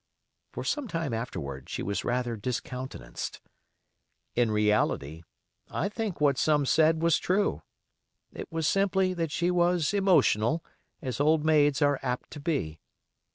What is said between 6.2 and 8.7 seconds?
some said was true: it was